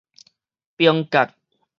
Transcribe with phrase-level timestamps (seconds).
[0.77, 1.31] 冰角